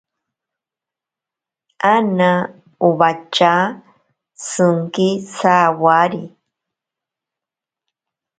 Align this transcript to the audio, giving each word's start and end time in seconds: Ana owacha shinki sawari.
Ana 1.93 2.29
owacha 2.87 3.53
shinki 4.47 5.07
sawari. 5.35 6.23